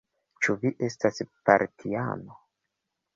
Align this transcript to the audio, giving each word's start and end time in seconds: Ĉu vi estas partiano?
Ĉu 0.45 0.53
vi 0.61 0.69
estas 0.87 1.21
partiano? 1.49 2.39